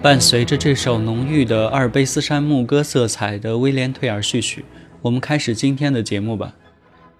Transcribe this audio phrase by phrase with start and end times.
[0.00, 4.64] 伴随着这首浓郁的阿尔卑斯山牧歌色彩的威廉·退尔序曲，
[5.02, 6.54] 我们开始今天的节目吧。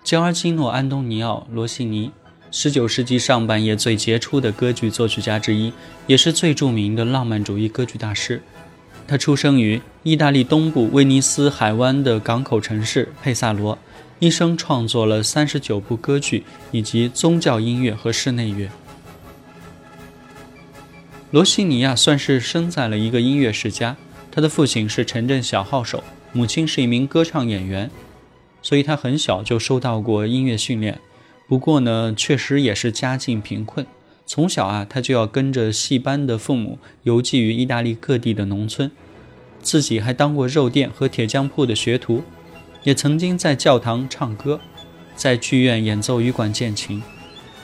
[0.04, 2.12] 乔尔基诺·安东尼奥·罗西尼
[2.52, 5.72] ，19世纪上半叶最杰出的歌剧作曲家之一，
[6.06, 8.40] 也是最著名的浪漫主义歌剧大师。
[9.08, 13.76] 他出生于意大利东部威尼斯海湾的港口城市佩萨罗，
[14.20, 18.70] 一生创作了39部歌剧以及宗教音乐和室内乐。
[21.30, 23.96] 罗西尼亚算是生在了一个音乐世家，
[24.30, 27.90] 他的父亲是城镇小号手，母亲是一名歌唱演员，
[28.62, 30.98] 所以他很小就受到过音乐训练。
[31.46, 33.86] 不过呢，确实也是家境贫困，
[34.24, 38.90] 从小啊，他就要跟着戏班的父母游记于意大利各地的农村，
[39.60, 42.22] 自己还当过肉店和铁匠铺的学徒，
[42.84, 44.58] 也曾经在教堂唱歌，
[45.14, 47.02] 在剧院演奏羽管键琴。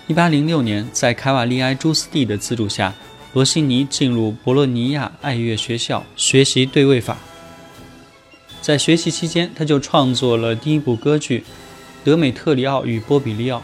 [0.08, 2.92] 1806年，在卡瓦利埃朱斯蒂的资助下。
[3.34, 7.18] 罗西尼进入博洛尼亚爱乐学校学习对位法。
[8.62, 11.40] 在学习期间，他就创作了第一部歌剧
[12.04, 13.58] 《德美特里奥与波比利奥》。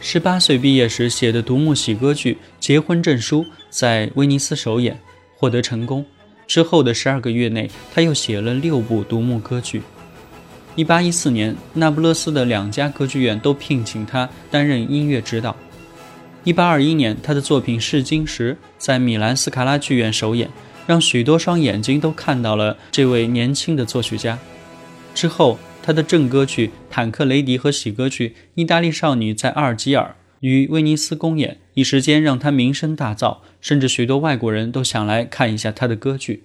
[0.00, 4.98] 十八岁毕业时写的独幕喜歌剧《结婚证书》在威尼斯首演，
[5.36, 6.04] 获得成功。
[6.48, 9.80] 之后的十二个月内，他又写了六部独幕歌剧。
[10.74, 15.56] 一八一四年，那不勒斯的两家歌剧院都聘请他担任音乐指导。
[16.44, 20.50] 一八二一年，他的作品《试金石》在米兰斯卡拉剧院首演，
[20.86, 24.38] 让许多双眼睛都看到了这位年轻的作曲家。
[25.14, 36.42] 之后，他的正歌剧《坦克雷迪》和喜歌剧《意大利少女在阿尔及尔》与威尼斯公演，一时间让他名声大噪，甚至许多外国人都想来看一下他的歌剧。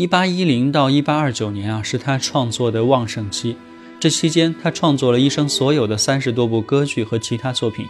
[0.00, 3.54] 一八一零到一八二九年啊，是他创作的旺盛期。
[4.00, 7.84] 这期间，他创作了一生所有的三十多部歌剧和其他作品。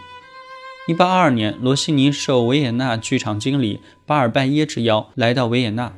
[0.89, 5.93] 一八二二年，罗西尼受维也纳剧场经理巴尔拜耶之邀来到维也纳，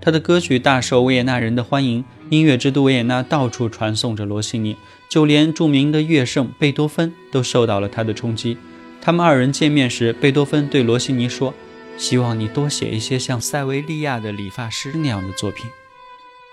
[0.00, 4.76] 他的歌剧大受维也纳人的欢迎，音乐之都维也纳到处传颂着罗西尼，
[5.08, 8.56] 就连著名的乐圣贝多芬都受到了他的冲击。
[9.02, 11.52] 他们二人见面时，贝多芬对罗西尼说。
[11.96, 15.66] 希望你多写一些像塞维利亚的理发师那样的作品。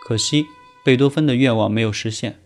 [0.01, 0.47] 可惜，
[0.83, 2.39] 贝多芬的愿望没有实现。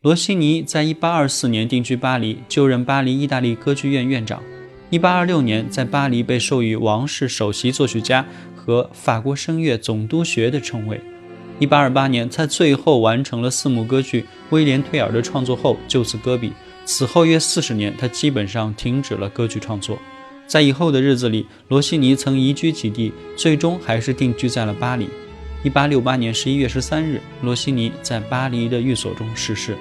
[0.00, 4.42] 罗西尼在1824年定居巴黎，就任巴黎意大利歌剧院院长。
[4.90, 11.00] 1826年，在巴黎被授予王室首席作曲家和法国声乐总督学的称谓。
[11.60, 16.52] 1828年，在最后完成了四幕歌剧《威廉·退尔》的创作后，就此搁笔。
[16.84, 19.98] 此后约四十年，他基本上停止了歌剧创作。
[20.52, 25.08] 在以后的日子里，罗西尼曾移居几地，最终还是定居在了巴黎。
[25.64, 29.74] 一八六八年十一月十三日，罗西尼在巴黎的寓所中逝世。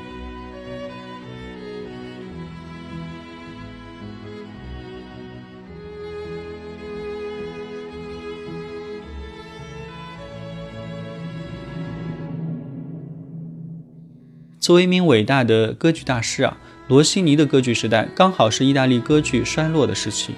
[14.57, 16.57] 作为一名伟大的歌剧大师啊，
[16.87, 20.33] 罗西尼的歌剧时代刚好是意大利歌剧衰落的时期。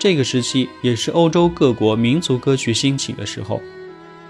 [0.00, 3.60] 这个时期也是欧洲各国民族歌剧兴起的时候，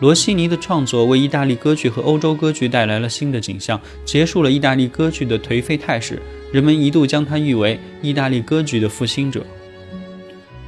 [0.00, 6.20] 罗西尼的创作为意大利歌剧和欧洲歌剧带来了新的景象，结束了意大利歌剧的颓废态势。
[6.50, 9.46] 人们一度将他誉为意大利歌剧的复兴者。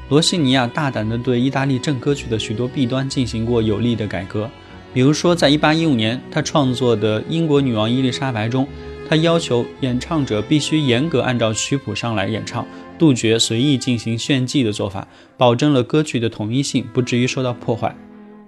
[0.09, 4.49] 罗西尼亚大胆地对意大利正歌剧的许多弊端进行过有力的改革，
[4.95, 8.69] 比如说，在1815年他创作的《英国女王伊丽莎白》中，
[9.13, 12.67] 他要求演唱者必须严格按照曲谱上来演唱，
[12.99, 15.07] 杜绝随意进行炫技的做法，
[15.37, 17.95] 保证了歌剧的统一性不至于受到破坏。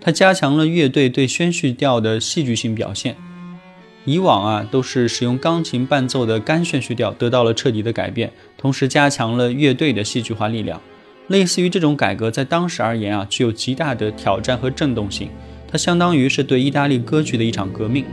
[0.00, 3.14] 他加强了乐队对宣叙调的戏剧性表现。
[4.06, 10.80] 以往啊，都是使用钢琴伴奏的干宣叙调得到了彻底的改变，同时加强了乐队的戏剧化力量。
[11.28, 15.28] 类似于这种改革，在当时而言啊，具有极大的挑战和震动性。
[15.70, 18.06] 它相当于是对意大利歌剧的一场革命。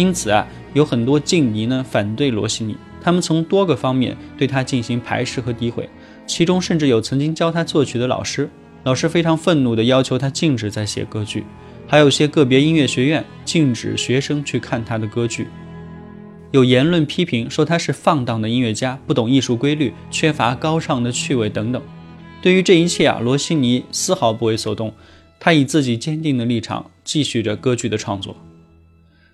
[0.00, 0.46] 因此啊。
[0.72, 5.88] 有很多劲敌呢反对罗西尼，他们从多个方面对他进行排斥和诋毁，
[6.28, 8.48] 其中甚至有曾经教他作曲的老师，
[8.84, 11.44] 老师非常愤怒地要求他禁止再写歌剧，
[11.88, 15.48] 还有些个别音乐学院禁止学生去看他的歌剧，
[16.52, 21.82] 有言论批评说他是放荡的音乐家，不懂艺术规律，缺乏高尚的趣味等等。
[22.40, 24.94] 对于这一切啊，罗西尼丝毫不为所动，
[25.40, 28.36] 他以自己坚定的立场继续着歌剧的创作。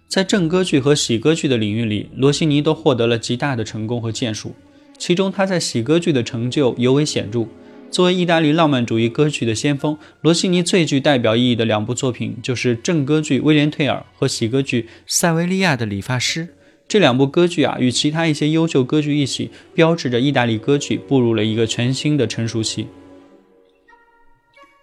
[0.08, 4.55] 在正歌剧和喜歌剧的领域里，罗西尼都获得了极大的成功和建树。
[4.97, 7.47] 其中，他在喜歌剧的成就尤为显著。
[7.91, 16.44] 作为意大利浪漫主义歌剧的先锋，罗西尼最具代表意义的两部作品就是正歌剧《威廉·退尔》和喜歌剧《塞维利亚的理发师》。
[16.88, 22.87] 这两部歌剧啊，与其他一些优秀歌剧一起，标志着意大利歌剧步入了一个全新的成熟期。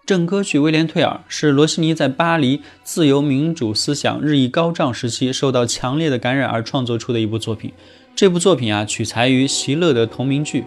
[0.06, 7.72] 正歌剧《威廉·退尔》是罗西尼在巴黎自由民主思想日益高涨时期受到强烈的感染而创作出的一部作品。
[8.14, 10.66] 这部作品啊，取材于席勒的同名剧，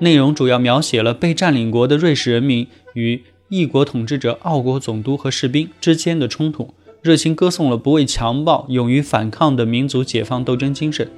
[0.00, 11.08] 内容主要描写了被占领国的瑞士人民与异国统治者奥国总督和士兵之间的冲突，热情歌颂了不畏强暴、勇于反抗的民族解放斗争精神。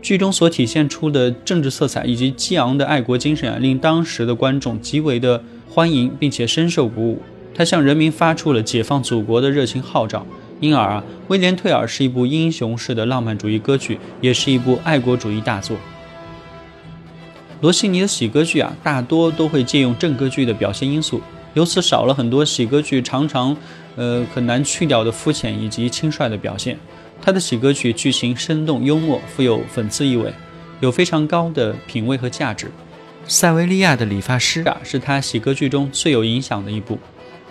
[0.00, 5.42] 剧中所体现出的政治色彩以及激昂的爱国精神啊，令当时的观众极为的。
[5.74, 7.22] 欢迎并且深受鼓舞，
[7.54, 10.26] 他向人民发出了解放祖国的热情号召。
[10.60, 15.78] 因而啊，《威廉·退尔》是一部英雄式的浪漫主义歌剧，也是一部爱国主义大作。
[17.62, 21.22] 罗西尼的喜歌剧啊，大多都会借用正歌剧的表现因素，
[21.54, 23.56] 由此少了很多喜歌剧常常，
[23.96, 26.78] 呃，很难去掉的肤浅以及轻率的表现。
[27.22, 30.34] 他的喜歌剧剧情生动幽默，富有讽刺意味，
[30.80, 32.70] 有非常高的品味和价值。
[33.28, 36.98] 塞维利亚的理发师啊，是他喜歌剧中最有影响的一部。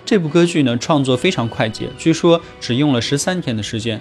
[0.06, 4.00] 这部歌剧呢，创作非常快捷，据说只用了十三天的时间。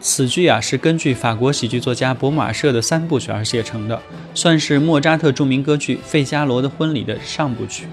[0.00, 4.02] 此剧啊，是根据法国喜剧作家博马舍的三部曲而写成的，
[4.34, 7.86] 算是莫扎特著名歌剧《费加罗的婚礼》的上部曲。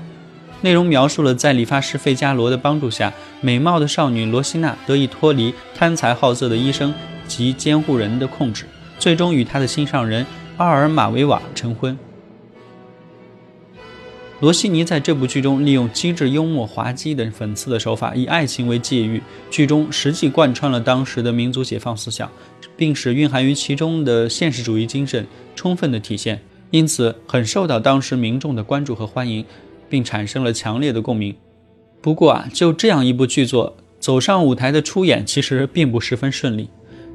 [0.62, 6.94] 内容描述了在理发师费加罗的帮助下，美貌的少女罗西娜得以脱离贪财好色的医生
[7.28, 8.66] 及监护人的控制，
[9.00, 10.25] 最终与他的心上人
[10.57, 11.98] 阿尔马维瓦成婚。
[14.42, 19.22] 罗西尼在这部剧中利用机智、幽默、滑稽等讽刺的手法，以爱情为借喻，
[19.52, 22.28] 剧中实际贯穿了当时的民族解放思想，
[22.76, 26.42] 并使蕴含于其中的现实主义精神充分的体现，
[26.72, 29.46] 因此很受到当时民众的关注和欢迎，
[29.88, 31.36] 并产生了强烈的共鸣。
[32.02, 36.68] 不过啊，就这样一部剧作走上舞台的出演，其实并不十分顺利。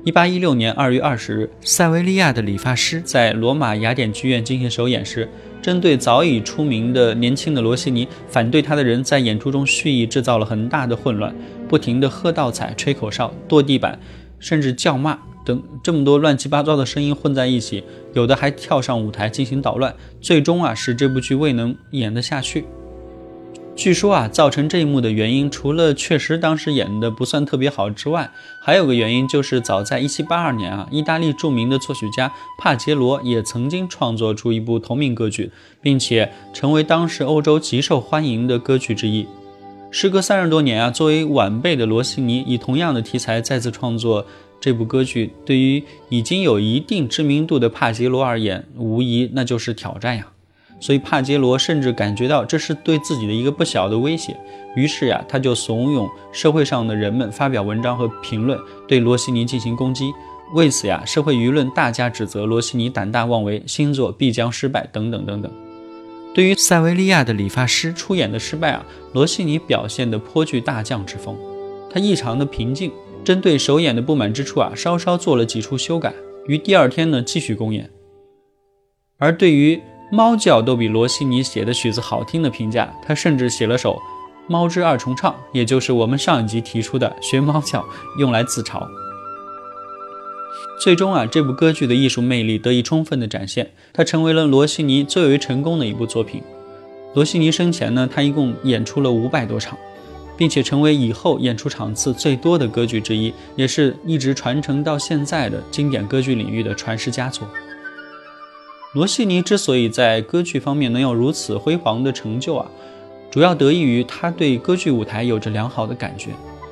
[0.07, 5.29] 一八一六年二月二十日，塞维利亚的理发师在罗马雅典剧院进行首演时。
[5.61, 11.35] 针对早已出名的年轻的罗西尼，反对他的人在演出中蓄意制造了很大的混乱，
[11.67, 13.99] 不停地喝倒彩、吹口哨、跺地板，
[14.39, 17.83] 甚至叫骂等这么多乱七八糟的声音混在一起，
[18.15, 22.65] 有的还跳上舞台进行捣乱，最终啊使这部剧未能演得下去。
[23.77, 28.31] 据说啊，造成这一幕的原因，除了确实当时演的不算特别好之外，
[28.61, 35.53] 还有个原因就是，早在1782年啊，意大利著名的作曲家帕杰罗也曾经创作出一部同名歌剧，
[35.83, 39.27] 并且成为当时欧洲极受欢迎的歌剧之一。
[39.91, 44.27] 时隔三十多年啊，作为晚辈的罗西尼以同样的题材再次创作
[44.59, 50.27] 这部歌剧，对于已经有一定知名度的帕杰罗而言，无疑那就是挑战呀。
[50.79, 54.37] 所以帕杰罗甚至感觉到这是对自己的一个不小的威胁，
[54.75, 60.13] 于是呀，他就怂恿社会上的人们发表文章和评论，对罗西尼进行攻击。
[60.55, 65.51] 为此呀，社会舆论大加指责罗西尼胆大妄为，星座必将失败等等等等。
[66.35, 71.37] 对于塞维利亚的理发师出演的失败啊，罗西尼表现得颇具大将之风，
[71.91, 72.93] 他异常的平静，
[73.25, 76.15] 针对首演的不满之处啊，稍稍做了几处修改，
[76.47, 77.91] 于第二天呢继续公演。
[79.19, 83.95] 而对于猫叫都比罗西尼写的曲子好听的评价，他甚至写了首
[84.47, 87.85] 《猫之二重唱》，也就是我们上一集提出的学猫叫，
[88.19, 88.87] 用来自嘲。
[90.81, 96.43] 最终啊，这部歌剧的艺术魅力得以充分的展现，它成为了罗西尼最为成功的一部作品。
[97.15, 99.77] 罗西尼生前呢，他一共演出了五百多场，
[100.37, 107.49] 并且成为以后演出场次最多的歌剧之一，也是一直传承到现在的经典歌剧领域的传世佳作。
[108.97, 112.67] 罗西尼之所以在歌剧方面能有如此辉煌的成就啊，
[113.31, 116.31] 主要得益于他对歌剧舞台有着良好的感觉。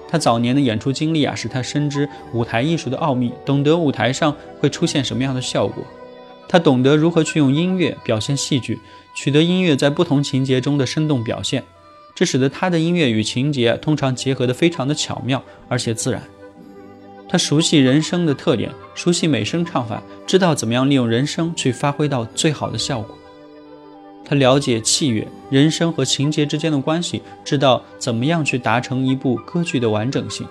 [0.08, 5.84] 他早年的演出经历啊，使他深知舞台艺术的奥秘，懂得舞台上会出现什么样的效果。
[6.48, 8.78] 他懂得如何去用音乐表现戏剧，
[9.14, 11.62] 取得音乐在不同情节中的生动表现。
[12.14, 16.22] 这使得他的音乐与情节通常结合得非常的巧妙，而且自然。
[17.28, 23.16] 他熟悉人声的特点，熟悉美声唱法，知道怎么样利用人声去发挥到最好的效果。
[24.24, 30.46] 他了解器乐、人声和情节之间的关系，知道怎么样去达成一部歌剧的完整性。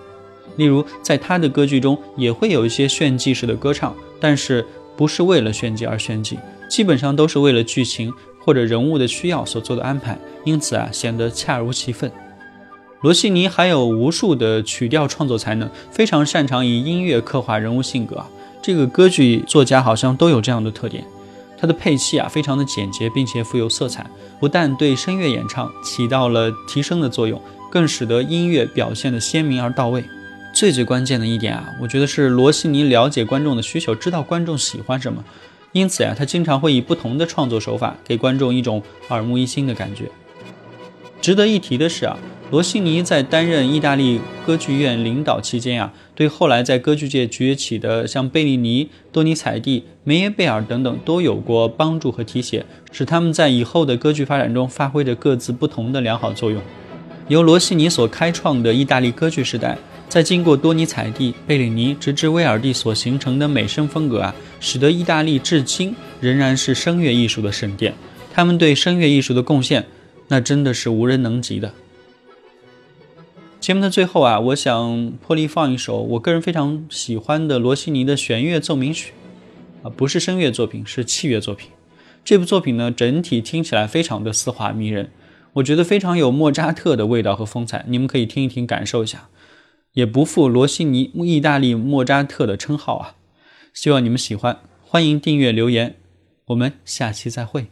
[0.58, 6.38] 例如，在他的歌剧中也会有一些炫技式的歌唱，但是不是为了炫技而炫技，
[6.70, 8.14] 基本上都是为了剧情。
[8.46, 12.12] 或者人物的需要所做的安排，因此啊显得恰如其分。
[13.04, 18.24] 罗西尼还有无数的曲调创作才能，非常擅长以音乐刻画人物性格。
[18.62, 21.04] 这个歌剧作家好像都有这样的特点。
[21.58, 30.06] 他的配器啊非常的简洁，并且富有色彩，不但对声乐演唱起到了提升的作用，更使得音乐表现的鲜明而到位。
[30.56, 35.22] 最最关键的一点啊，我觉得是罗西尼了解观众的需求，知道观众喜欢什么。
[35.74, 40.10] 因此呀，他经常会以不同的创作手法给观众一种耳目一新的感觉。
[41.20, 42.18] 值得一提的是啊，
[42.54, 56.62] 罗西尼在担任意大利歌剧院领导期间啊，对后来在歌剧界崛起的像贝利尼、多尼采蒂、梅耶贝尔等等都有过帮助和提携，使他们在以后的歌剧发展中发挥着各自不同的良好作用。
[57.28, 59.76] 由罗西尼所开创的意大利歌剧时代。
[60.08, 67.96] 在经过多尼采蒂、贝里尼，直至威尔第所形成的美声风格啊，使得意大利至今仍然是声乐艺术的圣殿。
[68.32, 69.84] 他们对声乐艺术的贡献，
[70.28, 71.74] 那真的是无人能及的。
[73.64, 79.14] 节目的最后啊，我想破例放一首我个人非常喜欢的罗西尼的弦乐奏鸣曲，
[79.84, 81.70] 啊，不是声乐作品，是器乐作品。
[82.26, 85.12] 这部作品呢，整体听起来非常的丝滑迷人，
[85.54, 87.86] 我觉得非常有莫扎特的味道和风采。
[87.88, 89.30] 你们可以听一听，感受一下。
[89.94, 93.16] 也不负罗西尼、意大利莫扎特的称号啊！
[93.74, 95.96] 希望你们喜欢，欢迎订阅留言，
[96.48, 97.68] 我们下期再会。